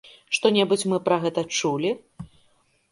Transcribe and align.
Што-небудзь 0.37 0.85
мы 0.93 0.97
пра 1.11 1.21
гэта 1.27 1.41
чулі? 1.59 1.95